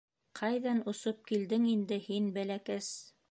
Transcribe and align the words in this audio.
—Ҡайҙан 0.37 0.79
осоп 0.91 1.19
килдең 1.31 1.69
инде 1.75 2.01
һин, 2.09 2.35
бәләкәс? 2.39 2.91